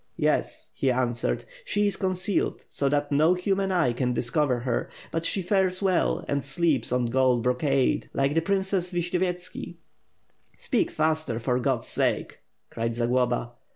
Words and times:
'Yes,' 0.17 0.71
he 0.73 0.89
answered, 0.89 1.45
'she 1.63 1.85
is 1.85 1.95
concealed 1.95 2.65
so 2.67 2.89
that 2.89 3.11
no 3.11 3.35
human 3.35 3.71
eye 3.71 3.93
can 3.93 4.15
discover 4.15 4.61
her; 4.61 4.89
but 5.11 5.27
she 5.27 5.43
fares 5.43 5.79
well 5.79 6.25
and 6.27 6.43
sleeps 6.43 6.91
on 6.91 7.05
gold 7.05 7.43
bro 7.43 7.53
cade, 7.53 8.09
like 8.11 8.33
the 8.33 8.41
Princess 8.41 8.91
Vishnyovyetski/" 8.91 9.75
"Speak 10.57 10.89
faster, 10.89 11.37
for 11.37 11.59
God's 11.59 11.85
sake!" 11.85 12.39
cried 12.71 12.95
Zagloba. 12.95 13.51